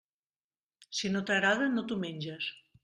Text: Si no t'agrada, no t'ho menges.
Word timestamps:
Si 1.01 1.13
no 1.13 1.23
t'agrada, 1.29 1.71
no 1.77 1.87
t'ho 1.93 2.03
menges. 2.07 2.53